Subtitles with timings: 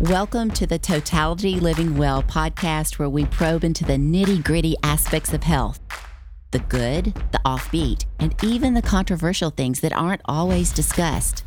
[0.00, 5.32] Welcome to the Totality Living Well podcast, where we probe into the nitty gritty aspects
[5.32, 5.78] of health
[6.50, 11.44] the good, the offbeat, and even the controversial things that aren't always discussed.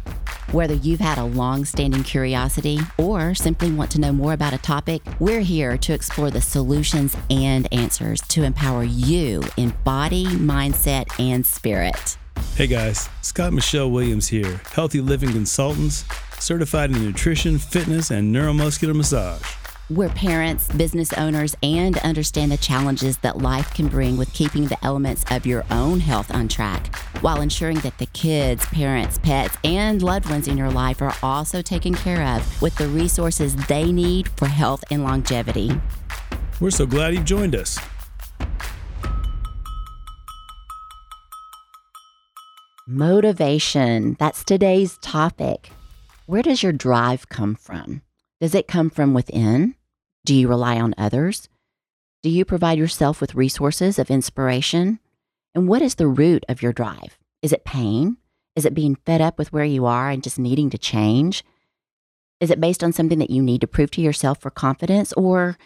[0.53, 4.57] Whether you've had a long standing curiosity or simply want to know more about a
[4.57, 11.07] topic, we're here to explore the solutions and answers to empower you in body, mindset,
[11.19, 12.17] and spirit.
[12.55, 16.05] Hey guys, Scott Michelle Williams here, Healthy Living Consultants,
[16.39, 19.41] certified in nutrition, fitness, and neuromuscular massage.
[19.89, 24.77] We're parents, business owners, and understand the challenges that life can bring with keeping the
[24.85, 30.01] elements of your own health on track while ensuring that the kids, parents, pets, and
[30.01, 34.27] loved ones in your life are also taken care of with the resources they need
[34.31, 35.71] for health and longevity.
[36.59, 37.79] We're so glad you've joined us.
[42.85, 44.17] Motivation.
[44.19, 45.71] That's today's topic.
[46.27, 48.01] Where does your drive come from?
[48.41, 49.75] Does it come from within?
[50.25, 51.47] Do you rely on others?
[52.21, 54.99] Do you provide yourself with resources of inspiration?
[55.55, 57.17] And what is the root of your drive?
[57.41, 58.17] Is it pain?
[58.57, 61.45] Is it being fed up with where you are and just needing to change?
[62.41, 65.13] Is it based on something that you need to prove to yourself for confidence?
[65.13, 65.57] Or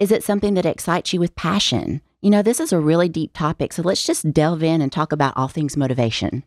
[0.00, 2.00] is it something that excites you with passion?
[2.22, 5.12] You know, this is a really deep topic, so let's just delve in and talk
[5.12, 6.42] about all things motivation.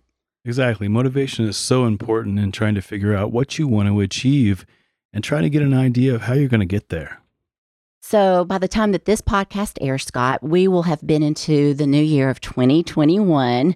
[0.50, 0.88] Exactly.
[0.88, 4.66] Motivation is so important in trying to figure out what you want to achieve
[5.14, 7.22] and trying to get an idea of how you're going to get there.
[8.02, 11.86] So, by the time that this podcast airs, Scott, we will have been into the
[11.86, 13.75] new year of 2021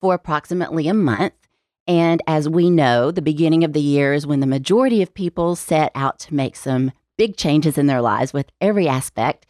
[0.00, 1.34] for approximately a month.
[1.86, 5.54] And as we know, the beginning of the year is when the majority of people
[5.54, 9.44] set out to make some big changes in their lives with every aspect.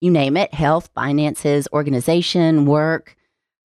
[0.00, 3.16] You name it health, finances, organization, work,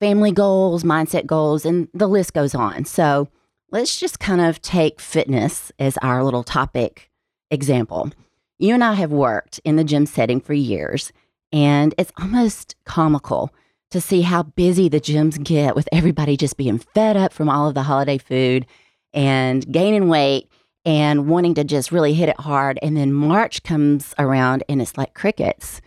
[0.02, 2.84] family goals, mindset goals, and the list goes on.
[2.84, 3.30] So
[3.70, 7.12] let's just kind of take fitness as our little topic
[7.52, 8.10] example.
[8.58, 11.14] You and I have worked in the gym setting for years,
[11.54, 13.54] and it's almost comical
[13.92, 17.68] to see how busy the gyms get with everybody just being fed up from all
[17.68, 18.66] of the holiday food
[19.14, 20.50] and gaining weight
[20.84, 22.80] and wanting to just really hit it hard.
[22.82, 25.80] And then March comes around and it's like crickets.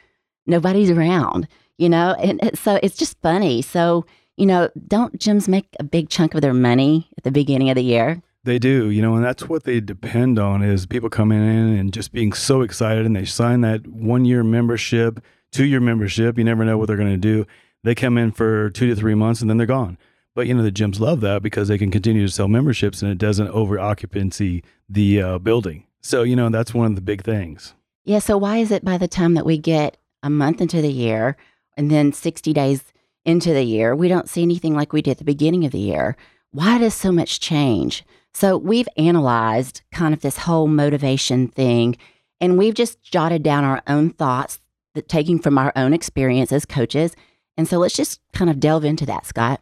[0.47, 1.49] Nobody's around
[1.79, 2.15] you know?
[2.19, 3.63] And so it's just funny.
[3.63, 7.71] So, you know, don't gyms make a big chunk of their money at the beginning
[7.71, 8.23] of the year?
[8.45, 11.95] They do, you know, and that's what they depend on is people coming in and
[11.95, 16.37] just being so excited and they sign that one year membership, two year membership.
[16.37, 17.47] You never know what they're going to do.
[17.85, 19.97] They come in for two to three months and then they're gone.
[20.35, 23.11] But you know the gyms love that because they can continue to sell memberships and
[23.11, 25.87] it doesn't over occupancy the uh, building.
[26.01, 27.75] So you know that's one of the big things.
[28.05, 28.19] Yeah.
[28.19, 31.37] So why is it by the time that we get a month into the year,
[31.77, 32.93] and then 60 days
[33.25, 35.79] into the year, we don't see anything like we did at the beginning of the
[35.79, 36.17] year.
[36.51, 38.05] Why does so much change?
[38.33, 41.97] So we've analyzed kind of this whole motivation thing,
[42.41, 44.61] and we've just jotted down our own thoughts
[44.95, 47.15] that taking from our own experience as coaches.
[47.57, 49.61] And so let's just kind of delve into that, Scott.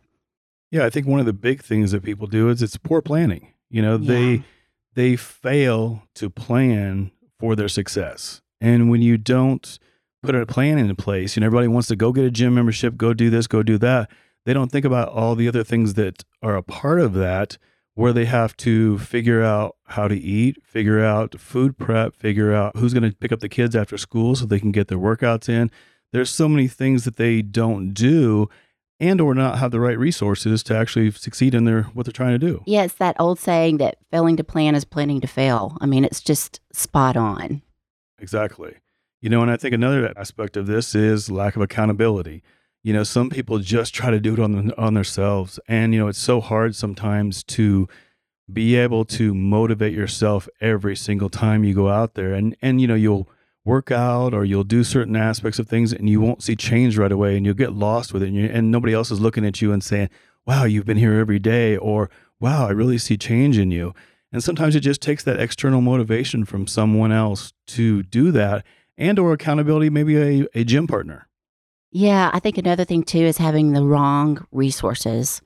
[0.71, 3.53] Yeah, I think one of the big things that people do is it's poor planning.
[3.69, 4.09] You know, yeah.
[4.09, 4.43] they
[4.95, 8.41] they fail to plan for their success.
[8.61, 9.79] And when you don't
[10.23, 11.37] put a plan into place.
[11.37, 13.79] You know, everybody wants to go get a gym membership, go do this, go do
[13.79, 14.11] that.
[14.45, 17.59] They don't think about all the other things that are a part of that,
[17.95, 22.77] where they have to figure out how to eat, figure out food prep, figure out
[22.77, 25.49] who's going to pick up the kids after school so they can get their workouts
[25.49, 25.71] in.
[26.13, 28.49] There's so many things that they don't do
[28.99, 32.39] and or not have the right resources to actually succeed in their what they're trying
[32.39, 32.63] to do.
[32.67, 35.77] Yeah, it's that old saying that failing to plan is planning to fail.
[35.81, 37.63] I mean, it's just spot on.
[38.19, 38.77] Exactly.
[39.23, 42.43] You know, and I think another aspect of this is lack of accountability.
[42.83, 46.09] You know, some people just try to do it on on themselves, and you know,
[46.09, 47.89] it's so hard sometimes to
[48.53, 52.89] be able to motivate yourself every single time you go out there, and and you
[52.89, 53.29] know, you'll
[53.65, 57.13] work out or you'll do certain aspects of things, and you won't see change right
[57.13, 59.73] away, and you'll get lost with it, and, and nobody else is looking at you
[59.73, 60.11] and saying,
[60.45, 62.11] "Wow, you've been here every day," or
[62.41, 63.95] "Wow, I really see change in you."
[64.33, 68.65] And sometimes it just takes that external motivation from someone else to do that
[69.03, 71.29] and or accountability, maybe a, a gym partner.
[71.91, 75.43] Yeah, I think another thing too is having the wrong resources.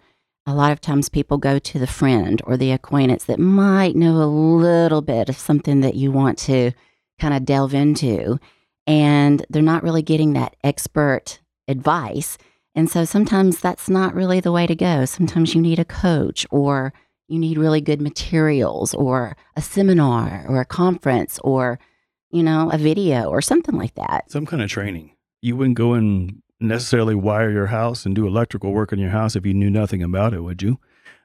[0.47, 4.23] A lot of times people go to the friend or the acquaintance that might know
[4.23, 6.71] a little bit of something that you want to
[7.19, 8.39] kind of delve into,
[8.87, 12.39] and they're not really getting that expert advice.
[12.77, 15.07] And so sometimes that's not really the way to go.
[15.07, 16.93] Sometimes you need a coach or
[17.27, 21.81] you need really good materials or a seminar or a conference or
[22.37, 24.31] you know, a video or something like that.
[24.31, 25.13] Some kind of training.
[25.41, 29.37] You wouldn't go and necessarily wire your house and do electrical work in your house
[29.37, 30.79] if you knew nothing about it, would you?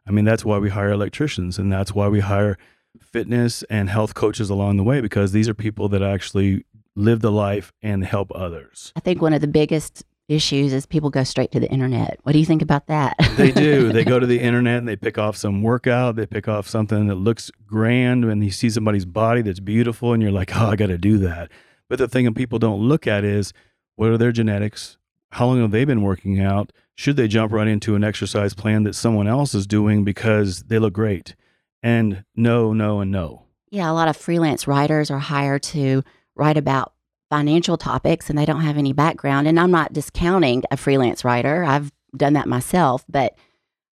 [0.08, 2.58] I mean, that's why we hire electricians and that's why we hire
[3.00, 6.66] fitness and health coaches along the way because these are people that actually
[6.96, 8.94] live the life and help others.
[8.96, 12.20] I think one of the biggest issues is people go straight to the internet.
[12.24, 13.16] What do you think about that?
[13.38, 13.92] they do.
[14.02, 16.16] They go to the internet and they pick off some workout.
[16.16, 20.24] They pick off something that looks grand and you see somebody's body that's beautiful and
[20.24, 21.52] you're like, oh, I got to do that.
[21.90, 23.54] But the thing that people don't look at is
[23.96, 24.98] what are their genetics?
[25.32, 26.72] How long have they been working out?
[26.96, 30.80] Should they jump right into an exercise plan that someone else is doing because they
[30.80, 31.36] look great?
[31.84, 33.44] And no, no, and no.
[33.70, 36.04] Yeah, a lot of freelance writers are hired to
[36.36, 36.94] write about
[37.32, 39.48] financial topics and they don't have any background.
[39.48, 43.36] And I'm not discounting a freelance writer, I've done that myself, but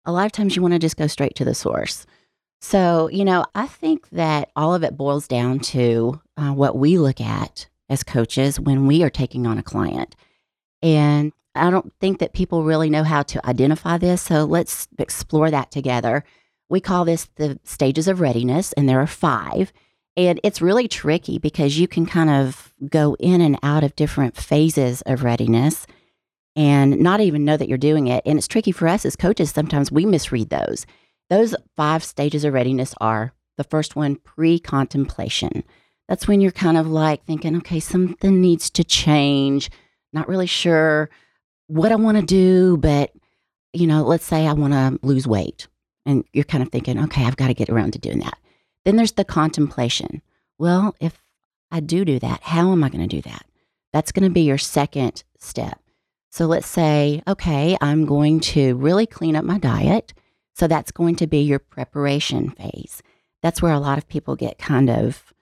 [0.05, 2.07] a lot of times you want to just go straight to the source.
[2.61, 6.97] So, you know, I think that all of it boils down to uh, what we
[6.97, 10.15] look at as coaches when we are taking on a client.
[10.81, 14.23] And I don't think that people really know how to identify this.
[14.23, 16.23] So let's explore that together.
[16.69, 19.71] We call this the stages of readiness, and there are five.
[20.17, 24.35] And it's really tricky because you can kind of go in and out of different
[24.35, 25.85] phases of readiness
[26.55, 28.23] and not even know that you're doing it.
[28.25, 29.51] And it's tricky for us as coaches.
[29.51, 30.87] Sometimes we misread those.
[31.29, 35.63] Those five stages of readiness are the first one, pre contemplation.
[36.09, 39.69] That's when you're kind of like thinking, okay, something needs to change.
[40.13, 41.11] Not really sure
[41.67, 43.11] what I want to do, but,
[43.73, 45.67] you know, let's say I want to lose weight.
[46.07, 48.37] And you're kind of thinking, okay, I've got to get around to doing that.
[48.87, 50.21] Then there's the contemplation.
[50.57, 51.21] Well, if
[51.69, 53.45] I do do that, how am I going to do that?
[53.91, 55.81] That's going to be your second step.
[56.31, 60.13] So let's say, okay, I'm going to really clean up my diet.
[60.55, 63.03] So that's going to be your preparation phase.
[63.43, 65.33] That's where a lot of people get kind of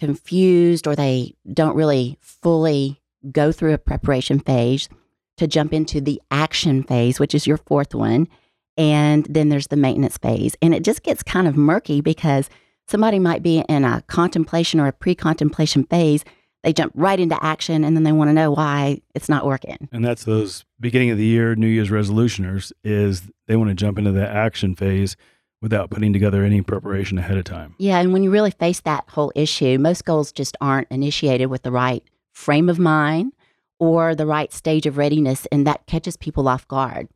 [0.00, 4.88] confused or they don't really fully go through a preparation phase
[5.36, 8.28] to jump into the action phase, which is your fourth one.
[8.76, 10.56] And then there's the maintenance phase.
[10.62, 12.48] And it just gets kind of murky because
[12.86, 16.24] somebody might be in a contemplation or a pre contemplation phase.
[16.62, 19.88] They jump right into action and then they want to know why it's not working.
[19.90, 23.98] And that's those beginning of the year New Year's resolutioners is they want to jump
[23.98, 25.16] into the action phase
[25.60, 27.74] without putting together any preparation ahead of time.
[27.78, 31.62] Yeah, and when you really face that whole issue, most goals just aren't initiated with
[31.62, 32.02] the right
[32.32, 33.32] frame of mind
[33.78, 37.08] or the right stage of readiness, and that catches people off guard.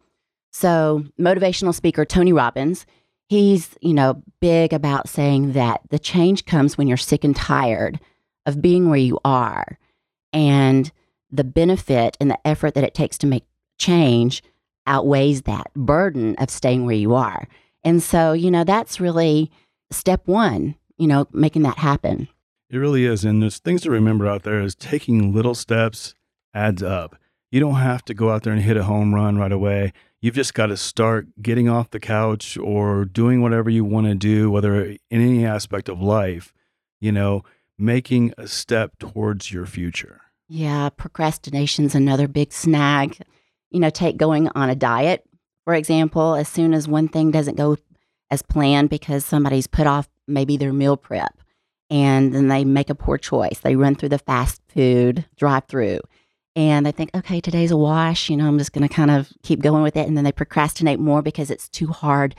[0.58, 2.86] So, motivational speaker Tony Robbins,
[3.28, 8.00] he's, you know, big about saying that the change comes when you're sick and tired
[8.46, 9.78] of being where you are.
[10.32, 10.90] And
[11.30, 13.44] the benefit and the effort that it takes to make
[13.78, 14.42] change
[14.86, 17.48] outweighs that burden of staying where you are.
[17.84, 19.50] And so, you know, that's really
[19.90, 22.28] step one, you know, making that happen.
[22.70, 23.26] It really is.
[23.26, 26.14] And there's things to remember out there is taking little steps
[26.54, 27.14] adds up.
[27.50, 29.92] You don't have to go out there and hit a home run right away.
[30.26, 34.16] You've just got to start getting off the couch or doing whatever you want to
[34.16, 36.52] do, whether in any aspect of life,
[37.00, 37.44] you know,
[37.78, 40.22] making a step towards your future.
[40.48, 43.20] Yeah, procrastination's another big snag.
[43.70, 45.22] You know, take going on a diet,
[45.62, 47.76] for example, as soon as one thing doesn't go
[48.28, 51.40] as planned because somebody's put off maybe their meal prep
[51.88, 53.60] and then they make a poor choice.
[53.60, 56.00] They run through the fast food drive through
[56.56, 58.30] and they think, okay, today's a wash.
[58.30, 60.08] You know, I'm just going to kind of keep going with it.
[60.08, 62.34] And then they procrastinate more because it's too hard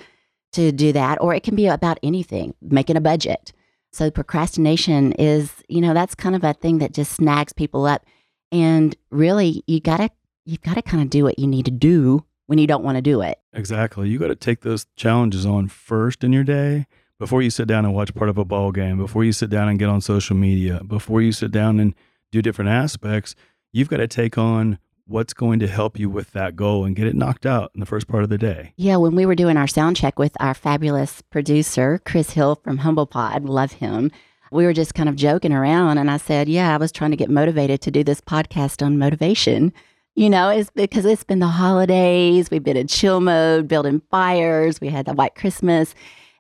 [0.53, 1.21] to do that.
[1.21, 3.53] Or it can be about anything, making a budget.
[3.91, 8.05] So procrastination is, you know, that's kind of a thing that just snags people up.
[8.51, 10.09] And really, you got to,
[10.45, 12.95] you've got to kind of do what you need to do when you don't want
[12.95, 13.39] to do it.
[13.53, 14.09] Exactly.
[14.09, 16.87] You got to take those challenges on first in your day
[17.19, 19.69] before you sit down and watch part of a ball game, before you sit down
[19.69, 21.93] and get on social media, before you sit down and
[22.31, 23.35] do different aspects
[23.77, 27.07] you've got to take on what's going to help you with that goal and get
[27.07, 28.73] it knocked out in the first part of the day.
[28.75, 32.79] Yeah, when we were doing our sound check with our fabulous producer, Chris Hill from
[32.79, 34.11] Humble Pod, love him.
[34.51, 37.17] We were just kind of joking around and I said, "Yeah, I was trying to
[37.17, 39.73] get motivated to do this podcast on motivation."
[40.15, 44.81] You know, it's because it's been the holidays, we've been in chill mode, building fires,
[44.81, 45.93] we had the white Christmas,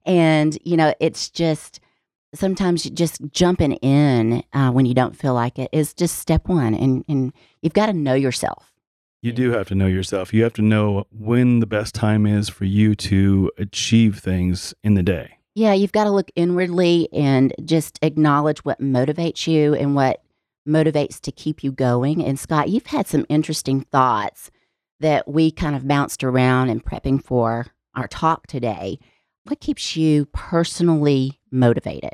[0.05, 1.79] and you know, it's just
[2.33, 6.47] sometimes you just jumping in uh, when you don't feel like it is just step
[6.47, 8.73] one and, and you've got to know yourself.
[9.21, 10.33] You do have to know yourself.
[10.33, 14.93] You have to know when the best time is for you to achieve things in
[14.93, 15.37] the day.
[15.55, 20.21] Yeah you've got to look inwardly and just acknowledge what motivates you and what
[20.67, 22.23] motivates to keep you going.
[22.23, 24.51] And scott you've had some interesting thoughts
[24.99, 28.99] that we kind of bounced around and prepping for our talk today.
[29.43, 32.13] What keeps you personally motivated?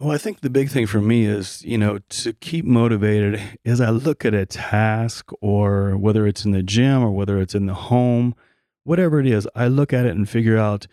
[0.00, 3.80] Well, I think the big thing for me is, you know, to keep motivated is
[3.80, 7.66] I look at a task or whether it's in the gym or whether it's in
[7.66, 8.34] the home,
[8.82, 10.86] whatever it is, I look at it and figure out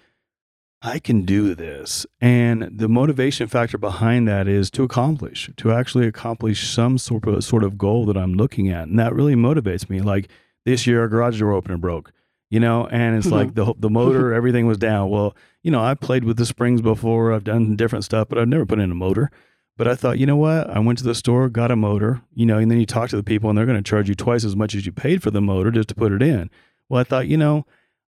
[0.83, 2.05] I can do this.
[2.19, 7.43] And the motivation factor behind that is to accomplish, to actually accomplish some sort of
[7.43, 8.88] sort of goal that I'm looking at.
[8.88, 10.01] And that really motivates me.
[10.01, 10.29] Like
[10.65, 12.12] this year, our garage door opener broke,
[12.51, 15.10] you know, and it's like the the motor, everything was down.
[15.10, 17.34] Well, you know, I played with the springs before.
[17.34, 19.31] I've done different stuff, but I've never put in a motor.
[19.77, 20.70] But I thought, you know what?
[20.70, 23.15] I went to the store, got a motor, you know, and then you talk to
[23.15, 25.31] the people and they're going to charge you twice as much as you paid for
[25.31, 26.51] the motor just to put it in.
[26.88, 27.65] Well, I thought, you know,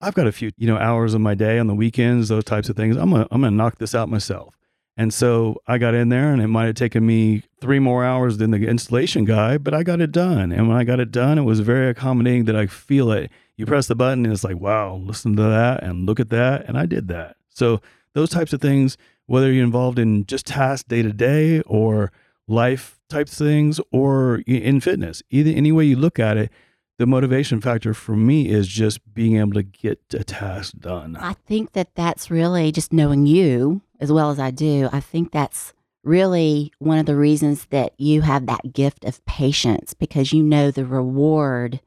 [0.00, 2.68] I've got a few, you know, hours of my day on the weekends, those types
[2.68, 2.96] of things.
[2.96, 4.54] I'm gonna, I'm gonna knock this out myself.
[4.96, 8.38] And so I got in there, and it might have taken me three more hours
[8.38, 10.52] than the installation guy, but I got it done.
[10.52, 13.30] And when I got it done, it was very accommodating that I feel it.
[13.56, 16.66] You press the button, and it's like, wow, listen to that and look at that,
[16.66, 17.36] and I did that.
[17.50, 17.82] So
[18.14, 22.10] those types of things, whether you're involved in just tasks day to day or
[22.48, 26.50] life type things, or in fitness, either any way you look at it,
[26.98, 31.16] the motivation factor for me is just being able to get a task done.
[31.16, 34.88] I think that that's really just knowing you as well as I do.
[34.92, 35.72] I think that's
[36.04, 40.70] really one of the reasons that you have that gift of patience because you know
[40.70, 41.80] the reward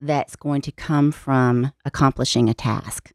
[0.00, 3.12] that's going to come from accomplishing a task.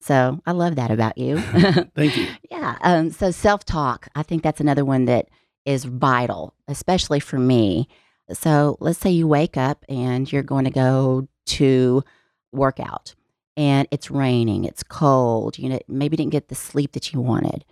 [0.00, 1.40] So I love that about you.
[1.94, 2.26] Thank you.
[2.50, 2.76] yeah.
[2.82, 5.28] Um, so self talk, I think that's another one that
[5.64, 7.88] is vital, especially for me.
[8.32, 12.02] So let's say you wake up and you're going to go to
[12.52, 13.14] workout
[13.56, 17.64] and it's raining, it's cold, you know, maybe didn't get the sleep that you wanted.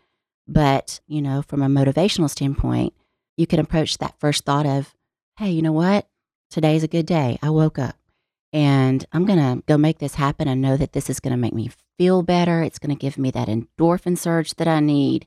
[0.46, 2.94] But, you know, from a motivational standpoint,
[3.36, 4.94] you can approach that first thought of,
[5.38, 6.06] hey, you know what?
[6.50, 7.38] Today's a good day.
[7.42, 7.96] I woke up
[8.52, 11.36] and I'm going to go make this happen I know that this is going to
[11.36, 12.62] make me feel better.
[12.62, 15.26] It's going to give me that endorphin surge that I need.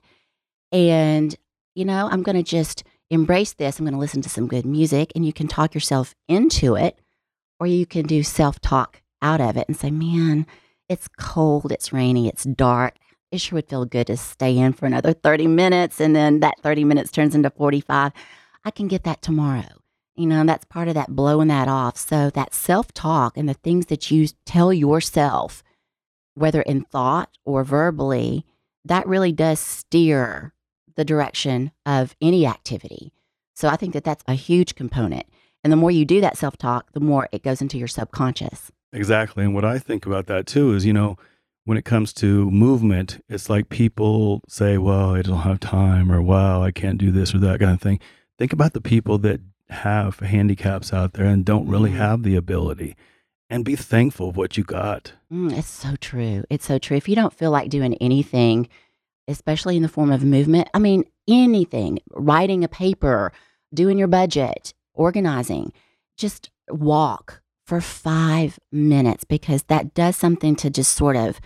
[0.72, 1.34] And,
[1.74, 3.78] you know, I'm going to just embrace this.
[3.78, 6.98] I'm going to listen to some good music, and you can talk yourself into it,
[7.58, 10.46] or you can do self talk out of it and say, man,
[10.88, 12.94] it's cold, it's rainy, it's dark.
[13.30, 16.60] It sure would feel good to stay in for another 30 minutes, and then that
[16.62, 18.12] 30 minutes turns into 45.
[18.64, 19.82] I can get that tomorrow.
[20.16, 21.96] You know, that's part of that blowing that off.
[21.96, 25.62] So, that self talk and the things that you tell yourself,
[26.34, 28.44] whether in thought or verbally,
[28.84, 30.54] that really does steer
[30.98, 33.12] the direction of any activity.
[33.54, 35.26] So I think that that's a huge component.
[35.62, 38.72] And the more you do that self talk, the more it goes into your subconscious.
[38.92, 39.44] Exactly.
[39.44, 41.16] And what I think about that too is, you know,
[41.64, 46.20] when it comes to movement, it's like people say, well, I don't have time or
[46.20, 48.00] wow, I can't do this or that kind of thing.
[48.36, 52.00] Think about the people that have handicaps out there and don't really mm-hmm.
[52.00, 52.96] have the ability
[53.48, 55.12] and be thankful of what you got.
[55.32, 56.44] Mm, it's so true.
[56.50, 56.96] It's so true.
[56.96, 58.68] If you don't feel like doing anything,
[59.28, 60.68] especially in the form of movement.
[60.74, 63.32] I mean, anything, writing a paper,
[63.72, 65.72] doing your budget, organizing,
[66.16, 71.38] just walk for five minutes because that does something to just sort of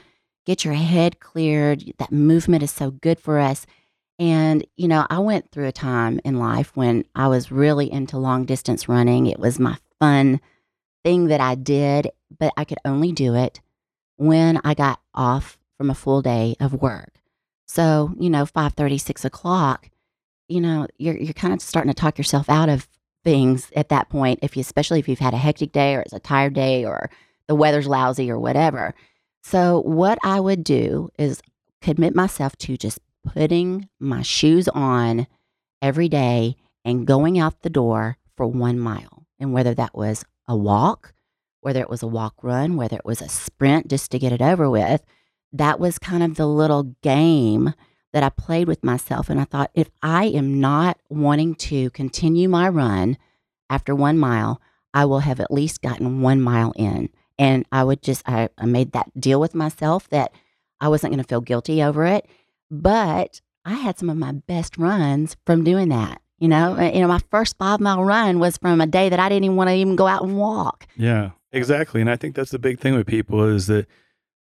[0.46, 1.92] get your head cleared.
[1.98, 3.66] That movement is so good for us.
[4.18, 8.18] And, you know, I went through a time in life when I was really into
[8.18, 9.26] long distance running.
[9.26, 10.40] It was my fun
[11.04, 13.60] thing that I did, but I could only do it
[14.16, 17.21] when I got off from a full day of work.
[17.66, 19.88] So, you know, 5 6 o'clock,
[20.48, 22.88] you know, you're, you're kind of starting to talk yourself out of
[23.24, 26.12] things at that point, if you, especially if you've had a hectic day or it's
[26.12, 27.10] a tired day or
[27.46, 28.94] the weather's lousy or whatever.
[29.42, 31.42] So, what I would do is
[31.80, 35.26] commit myself to just putting my shoes on
[35.80, 39.26] every day and going out the door for one mile.
[39.38, 41.12] And whether that was a walk,
[41.60, 44.42] whether it was a walk run, whether it was a sprint just to get it
[44.42, 45.02] over with,
[45.52, 47.74] that was kind of the little game
[48.12, 49.30] that I played with myself.
[49.30, 53.16] And I thought, if I am not wanting to continue my run
[53.70, 54.60] after one mile,
[54.94, 57.08] I will have at least gotten one mile in.
[57.38, 60.32] And I would just, I, I made that deal with myself that
[60.80, 62.26] I wasn't going to feel guilty over it.
[62.70, 66.20] But I had some of my best runs from doing that.
[66.38, 69.28] You know, you know, my first five mile run was from a day that I
[69.28, 70.86] didn't even want to even go out and walk.
[70.96, 72.00] Yeah, exactly.
[72.00, 73.86] And I think that's the big thing with people is that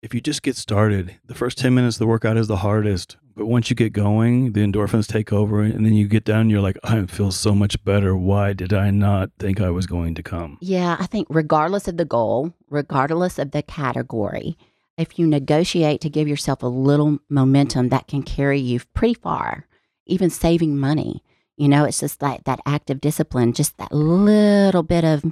[0.01, 3.17] if you just get started, the first 10 minutes of the workout is the hardest.
[3.35, 6.61] But once you get going, the endorphins take over, and then you get down, you're
[6.61, 8.15] like, I feel so much better.
[8.15, 10.57] Why did I not think I was going to come?
[10.59, 14.57] Yeah, I think regardless of the goal, regardless of the category,
[14.97, 19.67] if you negotiate to give yourself a little momentum, that can carry you pretty far,
[20.07, 21.23] even saving money.
[21.57, 25.23] You know, it's just like that active discipline, just that little bit of,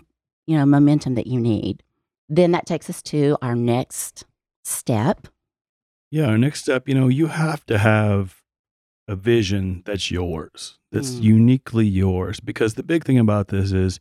[0.45, 1.83] you know, momentum that you need.
[2.29, 4.25] Then that takes us to our next
[4.69, 5.27] step.
[6.11, 8.41] Yeah, our next step, you know, you have to have
[9.07, 11.23] a vision that's yours, that's mm.
[11.23, 12.39] uniquely yours.
[12.39, 13.99] Because the big thing about this is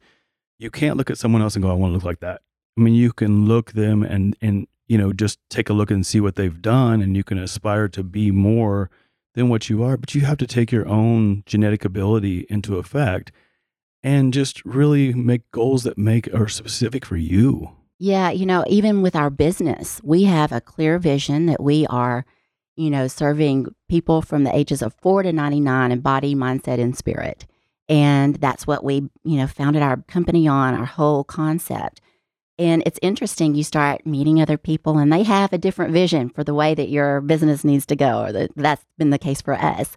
[0.58, 2.42] you can't look at someone else and go, I want to look like that.
[2.76, 6.04] I mean, you can look them and and you know, just take a look and
[6.04, 8.90] see what they've done and you can aspire to be more
[9.34, 9.96] than what you are.
[9.96, 13.30] But you have to take your own genetic ability into effect
[14.02, 17.72] and just really make goals that make are specific for you.
[17.98, 22.24] Yeah, you know, even with our business, we have a clear vision that we are,
[22.76, 26.96] you know, serving people from the ages of 4 to 99 in body, mindset and
[26.96, 27.44] spirit.
[27.88, 32.00] And that's what we, you know, founded our company on, our whole concept.
[32.56, 36.44] And it's interesting, you start meeting other people and they have a different vision for
[36.44, 39.54] the way that your business needs to go, or the, that's been the case for
[39.54, 39.96] us.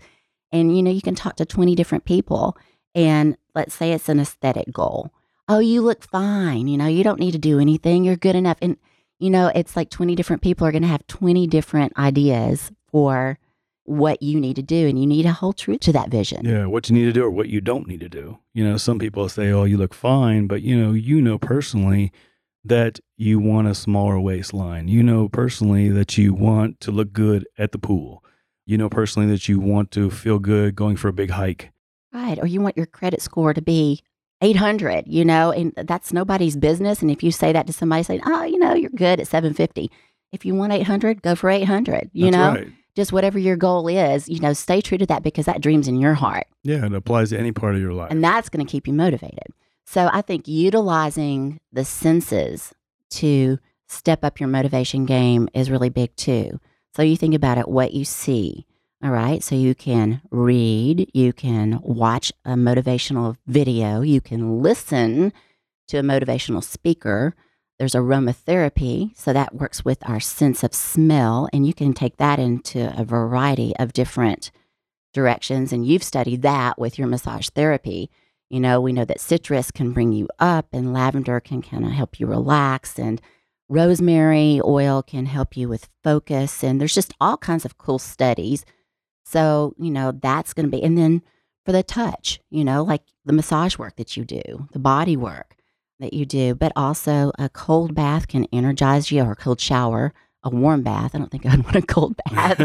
[0.51, 2.57] And, you know, you can talk to 20 different people
[2.95, 5.11] and let's say it's an aesthetic goal.
[5.51, 6.69] Oh, you look fine.
[6.69, 8.05] You know, you don't need to do anything.
[8.05, 8.57] You're good enough.
[8.61, 8.77] And,
[9.19, 13.37] you know, it's like 20 different people are going to have 20 different ideas for
[13.83, 14.87] what you need to do.
[14.87, 16.45] And you need to hold true to that vision.
[16.45, 18.39] Yeah, what you need to do or what you don't need to do.
[18.53, 20.47] You know, some people say, oh, you look fine.
[20.47, 22.13] But, you know, you know personally
[22.63, 24.87] that you want a smaller waistline.
[24.87, 28.23] You know personally that you want to look good at the pool.
[28.65, 31.71] You know personally that you want to feel good going for a big hike.
[32.13, 32.39] Right.
[32.39, 34.01] Or you want your credit score to be
[34.41, 37.01] 800, you know, and that's nobody's business.
[37.01, 39.91] And if you say that to somebody saying, oh, you know, you're good at 750.
[40.31, 42.67] If you want 800, go for 800, you That's know, right.
[42.95, 45.99] just whatever your goal is, you know, stay true to that because that dream's in
[45.99, 46.47] your heart.
[46.63, 48.11] Yeah, And it applies to any part of your life.
[48.11, 49.47] And that's going to keep you motivated.
[49.85, 52.73] So I think utilizing the senses
[53.11, 56.59] to step up your motivation game is really big too.
[56.95, 58.65] So you think about it, what you see.
[59.03, 59.41] All right.
[59.43, 65.33] So you can read, you can watch a motivational video, you can listen
[65.87, 67.35] to a motivational speaker.
[67.79, 69.17] There's aromatherapy.
[69.17, 71.49] So that works with our sense of smell.
[71.51, 74.51] And you can take that into a variety of different
[75.15, 75.73] directions.
[75.73, 78.11] And you've studied that with your massage therapy.
[78.51, 81.91] You know, we know that citrus can bring you up, and lavender can kind of
[81.91, 83.21] help you relax, and
[83.69, 86.61] rosemary oil can help you with focus.
[86.63, 88.65] And there's just all kinds of cool studies.
[89.31, 91.21] So, you know, that's going to be, and then
[91.65, 95.55] for the touch, you know, like the massage work that you do, the body work
[95.99, 100.13] that you do, but also a cold bath can energize you or a cold shower.
[100.43, 101.13] A warm bath.
[101.13, 102.57] I don't think I'd want a cold bath,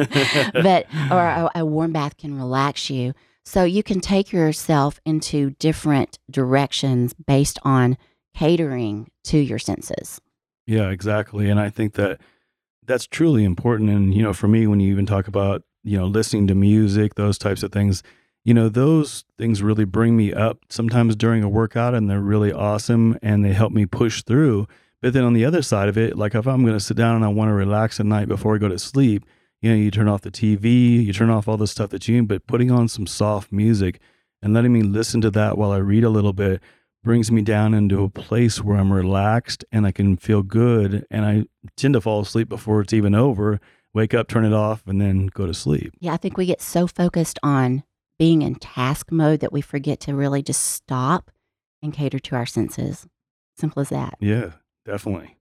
[0.54, 3.12] but or a, a warm bath can relax you.
[3.44, 7.98] So you can take yourself into different directions based on
[8.34, 10.22] catering to your senses.
[10.66, 11.50] Yeah, exactly.
[11.50, 12.18] And I think that
[12.82, 13.90] that's truly important.
[13.90, 17.14] And, you know, for me, when you even talk about, you know, listening to music,
[17.14, 18.02] those types of things,
[18.44, 22.52] you know, those things really bring me up sometimes during a workout and they're really
[22.52, 24.66] awesome and they help me push through.
[25.00, 27.16] But then on the other side of it, like if I'm going to sit down
[27.16, 29.24] and I want to relax at night before I go to sleep,
[29.62, 32.22] you know, you turn off the TV, you turn off all the stuff that you,
[32.24, 34.00] but putting on some soft music
[34.42, 36.60] and letting me listen to that while I read a little bit
[37.06, 41.06] brings me down into a place where I'm relaxed and I can feel good.
[41.08, 41.44] And I
[41.76, 43.60] tend to fall asleep before it's even over,
[43.96, 45.94] wake up, turn it off, and then go to sleep.
[46.00, 47.82] Yeah, I think we get so focused on
[48.18, 51.30] being in task mode that we forget to really just stop
[51.82, 53.06] and cater to our senses.
[53.56, 54.14] Simple as that.
[54.20, 54.50] Yeah,
[54.84, 55.38] definitely.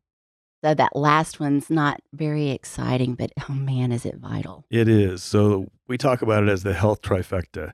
[0.63, 4.65] So that last one's not very exciting, but oh man, is it vital.
[4.71, 5.21] It is.
[5.21, 7.73] So we talk about it as the health trifecta.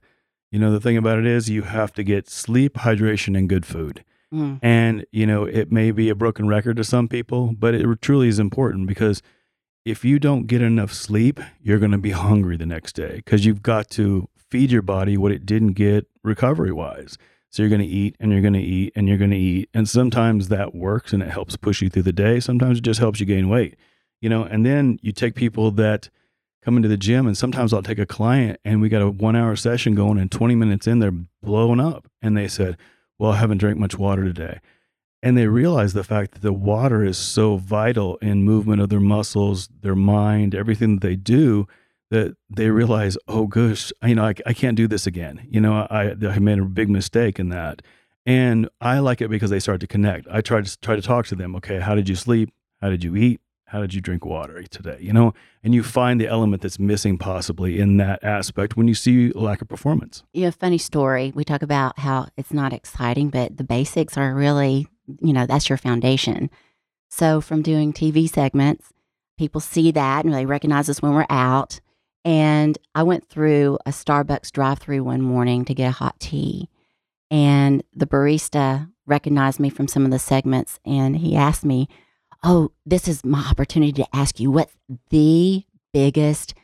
[0.51, 3.67] You know, the thing about it is you have to get sleep, hydration, and good
[3.67, 4.03] food.
[4.33, 4.59] Mm.
[4.63, 8.27] And, you know, it may be a broken record to some people, but it truly
[8.27, 9.21] is important because
[9.85, 13.45] if you don't get enough sleep, you're going to be hungry the next day because
[13.45, 17.17] you've got to feed your body what it didn't get recovery wise.
[17.49, 19.69] So you're going to eat and you're going to eat and you're going to eat.
[19.73, 22.39] And sometimes that works and it helps push you through the day.
[22.39, 23.75] Sometimes it just helps you gain weight,
[24.21, 26.09] you know, and then you take people that
[26.63, 29.35] come into the gym and sometimes I'll take a client and we got a one
[29.35, 32.07] hour session going and 20 minutes in, they're blowing up.
[32.21, 32.77] And they said,
[33.17, 34.59] well, I haven't drank much water today.
[35.23, 38.99] And they realize the fact that the water is so vital in movement of their
[38.99, 41.67] muscles, their mind, everything that they do,
[42.09, 45.47] that they realize, oh gosh, you know, I, I can't do this again.
[45.49, 47.81] You know, I, I made a big mistake in that.
[48.25, 50.27] And I like it because they start to connect.
[50.29, 51.55] I try to try to talk to them.
[51.55, 52.51] Okay, how did you sleep?
[52.81, 53.41] How did you eat?
[53.65, 54.97] How did you drink water today?
[54.99, 58.93] You know, and you find the element that's missing possibly in that aspect when you
[58.93, 60.23] see lack of performance.
[60.33, 61.31] Know, funny story.
[61.33, 64.87] We talk about how it's not exciting, but the basics are really,
[65.21, 66.49] you know, that's your foundation.
[67.09, 68.91] So from doing TV segments,
[69.37, 71.79] people see that and they recognize us when we're out.
[72.23, 76.69] And I went through a Starbucks drive through one morning to get a hot tea.
[77.29, 81.87] And the barista recognized me from some of the segments and he asked me,
[82.43, 84.75] Oh, this is my opportunity to ask you what's
[85.09, 86.55] the biggest,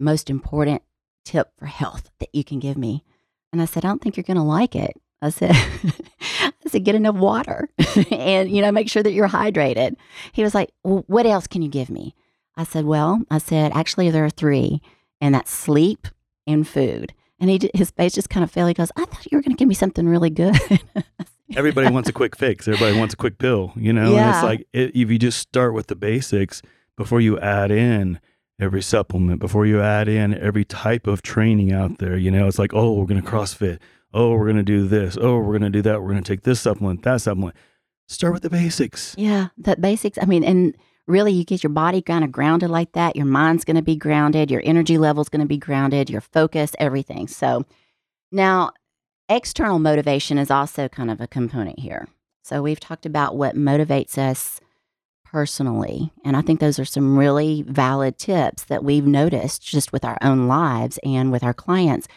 [0.00, 0.82] most important
[1.24, 3.04] tip for health that you can give me?
[3.52, 4.96] And I said, I don't think you're going to like it.
[5.22, 7.68] I said, I said, get enough water
[8.10, 9.96] and, you know, make sure that you're hydrated.
[10.32, 12.14] He was like, well, what else can you give me?
[12.56, 14.82] I said, well, I said, actually, there are three,
[15.20, 16.08] and that's sleep
[16.46, 17.14] and food.
[17.40, 18.66] And he, his face just kind of fell.
[18.66, 20.56] He goes, I thought you were going to give me something really good.
[21.56, 22.66] Everybody wants a quick fix.
[22.68, 24.12] Everybody wants a quick pill, you know?
[24.12, 24.26] Yeah.
[24.26, 26.62] And it's like, it, if you just start with the basics
[26.96, 28.20] before you add in
[28.60, 32.58] every supplement, before you add in every type of training out there, you know, it's
[32.58, 33.78] like, oh, we're going to CrossFit.
[34.14, 35.16] Oh, we're going to do this.
[35.20, 36.02] Oh, we're going to do that.
[36.02, 37.56] We're going to take this supplement, that supplement.
[38.08, 39.14] Start with the basics.
[39.16, 40.18] Yeah, the basics.
[40.20, 43.16] I mean, and really, you get your body kind of grounded like that.
[43.16, 44.50] Your mind's going to be grounded.
[44.50, 46.10] Your energy level's going to be grounded.
[46.10, 47.26] Your focus, everything.
[47.26, 47.64] So
[48.30, 48.72] now,
[49.28, 52.08] external motivation is also kind of a component here.
[52.42, 54.60] So we've talked about what motivates us
[55.24, 60.04] personally, and I think those are some really valid tips that we've noticed just with
[60.04, 62.08] our own lives and with our clients.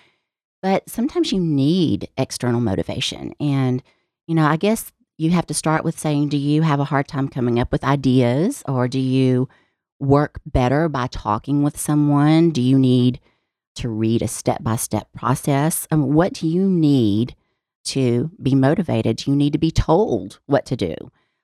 [0.65, 3.84] But sometimes you need external motivation, and
[4.25, 7.08] you know, I guess you have to start with saying, do you have a hard
[7.08, 9.47] time coming up with ideas or do you
[9.99, 12.49] work better by talking with someone?
[12.49, 13.19] Do you need
[13.75, 15.88] to read a step by step process?
[15.91, 17.36] Mean, what do you need
[17.84, 19.17] to be motivated?
[19.17, 20.95] Do you need to be told what to do?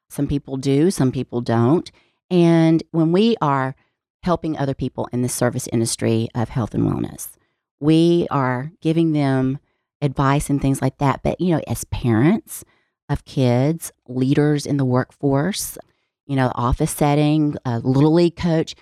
[0.09, 1.91] Some people do, some people don't.
[2.31, 3.75] And when we are
[4.23, 7.37] helping other people in the service industry of health and wellness,
[7.81, 9.59] we are giving them
[10.01, 11.21] advice and things like that.
[11.23, 12.63] But, you know, as parents,
[13.11, 15.77] of kids, leaders in the workforce,
[16.25, 18.73] you know, office setting, a little league coach,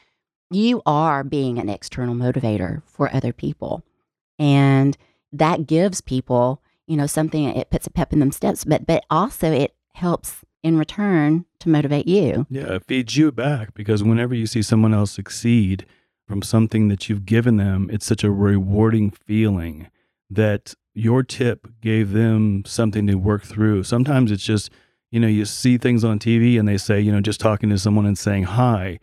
[0.51, 3.83] you are being an external motivator for other people.
[4.37, 4.95] And
[5.33, 9.03] that gives people, you know, something, it puts a pep in them steps, but, but
[9.09, 12.45] also it helps in return to motivate you.
[12.49, 15.85] Yeah, it feeds you back because whenever you see someone else succeed
[16.29, 19.87] from something that you've given them, it's such a rewarding feeling
[20.29, 23.81] that your tip gave them something to work through.
[23.81, 24.69] Sometimes it's just,
[25.09, 27.79] you know, you see things on TV and they say, you know, just talking to
[27.79, 28.99] someone and saying hi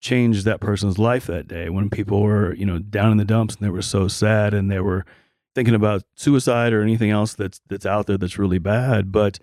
[0.00, 3.54] changed that person's life that day when people were, you know, down in the dumps
[3.54, 5.04] and they were so sad and they were
[5.54, 9.38] thinking about suicide or anything else that's that's out there that's really bad, but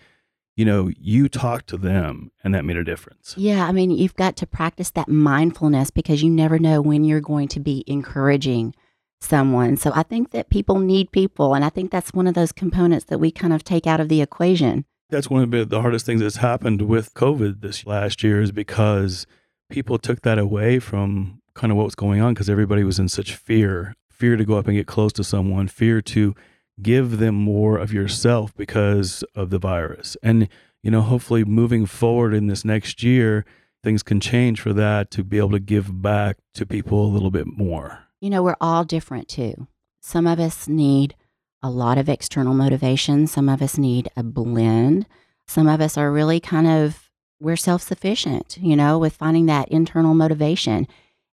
[0.59, 3.33] you know, you talked to them and that made a difference.
[3.37, 7.21] Yeah, I mean, you've got to practice that mindfulness because you never know when you're
[7.21, 8.75] going to be encouraging
[9.21, 9.77] someone.
[9.77, 11.53] So I think that people need people.
[11.53, 14.09] And I think that's one of those components that we kind of take out of
[14.09, 14.83] the equation.
[15.09, 19.25] That's one of the hardest things that's happened with COVID this last year is because
[19.69, 23.07] people took that away from kind of what was going on because everybody was in
[23.07, 26.35] such fear fear to go up and get close to someone, fear to
[26.81, 30.17] give them more of yourself because of the virus.
[30.23, 30.47] And,
[30.81, 33.45] you know, hopefully moving forward in this next year,
[33.83, 37.31] things can change for that to be able to give back to people a little
[37.31, 39.67] bit more you know, we're all different too.
[40.01, 41.15] Some of us need
[41.61, 45.05] a lot of external motivation, some of us need a blend.
[45.47, 49.67] Some of us are really kind of, we're self sufficient, you know, with finding that
[49.69, 50.87] internal motivation.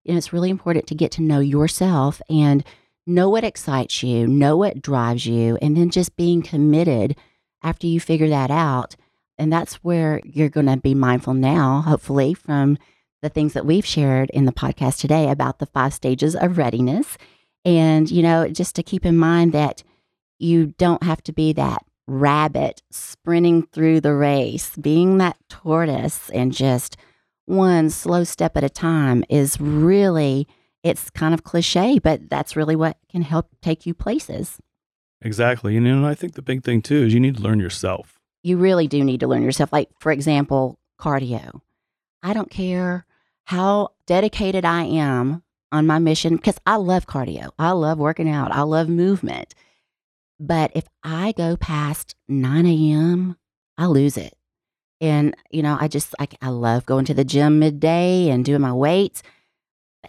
[0.05, 2.63] And it's really important to get to know yourself and
[3.07, 7.15] know what excites you, know what drives you, and then just being committed
[7.63, 8.95] after you figure that out.
[9.37, 12.77] And that's where you're going to be mindful now, hopefully, from
[13.21, 17.17] the things that we've shared in the podcast today about the five stages of readiness.
[17.65, 19.83] And, you know, just to keep in mind that
[20.37, 26.51] you don't have to be that rabbit sprinting through the race, being that tortoise and
[26.53, 26.95] just
[27.45, 30.47] one slow step at a time is really,
[30.87, 34.59] it's kind of cliche, but that's really what can help take you places.
[35.21, 35.75] Exactly.
[35.75, 38.19] And, you know, I think the big thing too is you need to learn yourself.
[38.43, 39.73] You really do need to learn yourself.
[39.73, 41.61] Like, for example, cardio.
[42.23, 43.05] I don't care
[43.45, 47.49] how dedicated I am on my mission because I love cardio.
[47.57, 48.51] I love working out.
[48.51, 49.53] I love movement.
[50.39, 53.37] But if I go past 9 a.m.,
[53.77, 54.35] I lose it.
[54.99, 58.61] And, you know, I just, I, I love going to the gym midday and doing
[58.61, 59.23] my weights.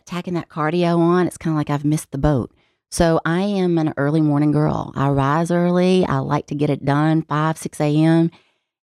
[0.09, 2.51] Tacking that cardio on, it's kind of like I've missed the boat.
[2.90, 4.90] So I am an early morning girl.
[4.97, 6.07] I rise early.
[6.07, 8.31] I like to get it done 5, 6 a.m.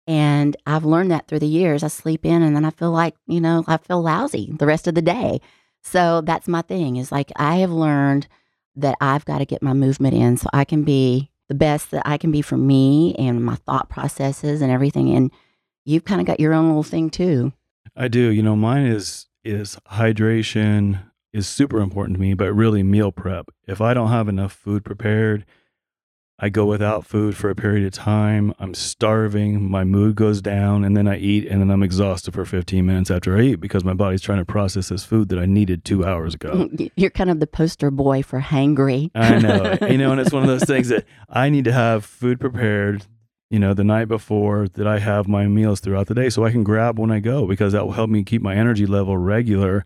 [0.06, 1.82] And I've learned that through the years.
[1.82, 4.88] I sleep in and then I feel like, you know, I feel lousy the rest
[4.88, 5.42] of the day.
[5.82, 8.28] So that's my thing is like I have learned
[8.76, 12.04] that I've got to get my movement in so I can be the best that
[12.06, 15.10] I can be for me and my thought processes and everything.
[15.10, 15.32] And
[15.86, 17.52] you've kind of got your own little thing too.
[17.96, 18.30] I do.
[18.30, 21.00] You know, mine is is hydration
[21.36, 23.50] is super important to me, but really meal prep.
[23.68, 25.46] If I don't have enough food prepared,
[26.40, 28.54] I go without food for a period of time.
[28.58, 29.70] I'm starving.
[29.70, 33.12] My mood goes down, and then I eat, and then I'm exhausted for 15 minutes
[33.12, 36.06] after I eat because my body's trying to process this food that I needed two
[36.06, 36.70] hours ago.
[36.96, 39.12] You're kind of the poster boy for hangry.
[39.16, 39.78] I know.
[39.90, 43.06] you know, and it's one of those things that I need to have food prepared,
[43.50, 46.52] you know, the night before that I have my meals throughout the day so I
[46.52, 49.86] can grab when I go because that will help me keep my energy level regular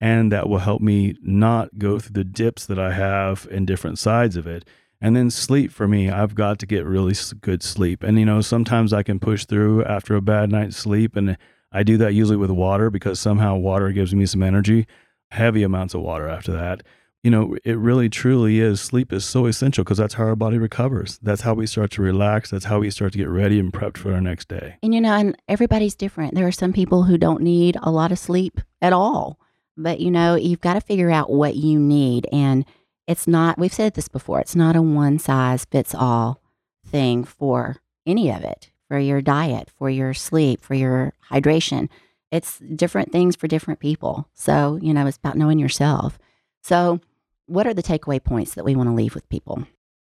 [0.00, 3.98] and that will help me not go through the dips that I have in different
[3.98, 4.68] sides of it.
[5.00, 8.02] And then sleep for me, I've got to get really good sleep.
[8.02, 11.16] And, you know, sometimes I can push through after a bad night's sleep.
[11.16, 11.36] And
[11.70, 14.86] I do that usually with water because somehow water gives me some energy,
[15.30, 16.82] heavy amounts of water after that
[17.26, 18.80] you know, it really truly is.
[18.80, 21.18] Sleep is so essential because that's how our body recovers.
[21.20, 22.50] That's how we start to relax.
[22.50, 24.76] That's how we start to get ready and prepped for our next day.
[24.80, 26.36] And, you know, and everybody's different.
[26.36, 29.40] There are some people who don't need a lot of sleep at all.
[29.76, 32.26] But, you know, you've got to figure out what you need.
[32.32, 32.64] And
[33.06, 36.40] it's not, we've said this before, it's not a one size fits all
[36.86, 41.88] thing for any of it, for your diet, for your sleep, for your hydration.
[42.30, 44.28] It's different things for different people.
[44.34, 46.18] So, you know, it's about knowing yourself.
[46.62, 47.00] So,
[47.46, 49.66] what are the takeaway points that we want to leave with people?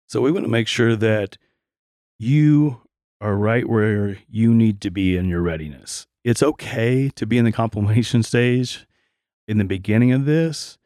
[0.07, 1.37] So we want to make sure that
[2.17, 2.81] you
[3.19, 6.07] are right where you need to be in your readiness.
[6.23, 8.85] It's okay to be in the complimation stage
[9.47, 10.77] in the beginning of this,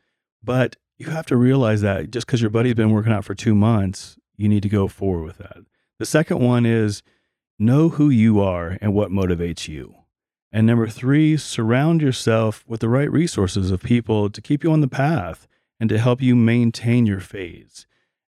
[0.44, 3.56] but you have to realize that just because your buddy's been working out for two
[3.56, 5.60] months, you need to go forward with that.
[5.98, 7.02] The second one is
[7.58, 9.96] know who you are and what motivates you.
[10.52, 14.82] And number three, surround yourself with the right resources of people to keep you on
[14.82, 15.48] the path
[15.80, 17.86] and to help you maintain your phase.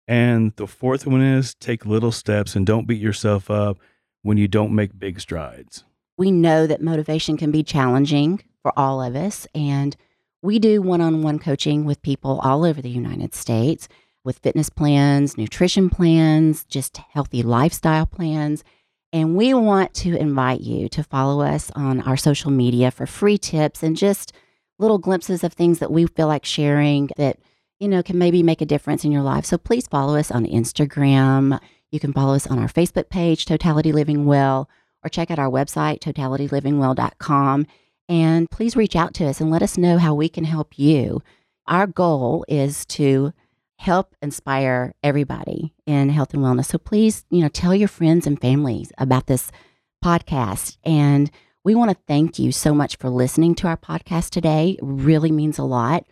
[0.07, 3.79] And the fourth one is take little steps and don't beat yourself up
[4.23, 5.85] when you don't make big strides.
[6.19, 9.47] We know that motivation can be challenging for all of us.
[9.55, 9.97] And
[10.43, 13.89] we do one on one coaching with people all over the United States
[14.25, 18.65] with fitness plans, nutrition plans, just healthy lifestyle plans.
[19.13, 23.39] And we want to invite you to follow us on our social media for free
[23.39, 24.33] tips and just
[24.79, 27.39] little glimpses of things that we feel like sharing that,
[27.79, 29.45] you know, can maybe make a difference in your life.
[29.45, 31.59] So please follow us on Instagram.
[31.91, 34.71] You can follow us on our Facebook page, Totality Living Well,
[35.05, 37.67] or check out our website, totalitylivingwell.com.
[38.11, 41.23] And please reach out to us and let us know how we can help you.
[41.69, 43.33] Our goal is to
[43.77, 46.67] help inspire everybody in health and wellness.
[46.67, 49.53] So please, you know, tell your friends and families about this
[50.05, 51.31] podcast and
[51.63, 54.71] we want to thank you so much for listening to our podcast today.
[54.71, 56.05] It really means a lot.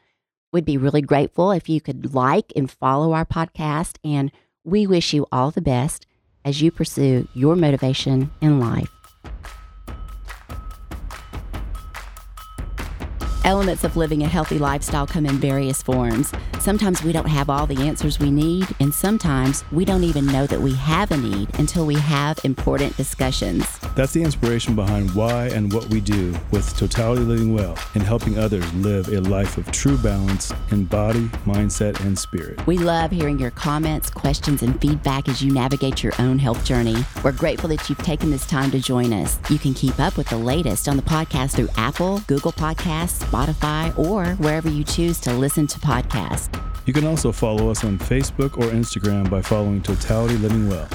[0.53, 3.97] We'd be really grateful if you could like and follow our podcast.
[4.05, 4.31] And
[4.63, 6.07] we wish you all the best
[6.45, 8.91] as you pursue your motivation in life.
[13.49, 16.33] Elements of living a healthy lifestyle come in various forms.
[16.61, 20.47] Sometimes we don't have all the answers we need, and sometimes we don't even know
[20.47, 23.79] that we have a need until we have important discussions.
[23.95, 28.39] That's the inspiration behind why and what we do with Totality Living Well and helping
[28.39, 32.67] others live a life of true balance in body, mindset, and spirit.
[32.67, 36.97] We love hearing your comments, questions, and feedback as you navigate your own health journey.
[37.25, 39.39] We're grateful that you've taken this time to join us.
[39.49, 43.97] You can keep up with the latest on the podcast through Apple, Google Podcasts, Spotify,
[43.99, 46.49] or wherever you choose to listen to podcasts.
[46.87, 50.89] You can also follow us on Facebook or Instagram by following Totality Living Well.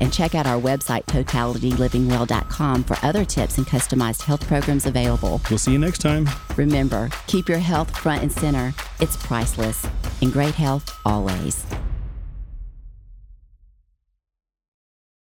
[0.00, 5.40] And check out our website, totalitylivingwell.com, for other tips and customized health programs available.
[5.50, 6.28] We'll see you next time.
[6.56, 8.74] Remember, keep your health front and center.
[9.00, 9.86] It's priceless.
[10.20, 11.64] In great health, always.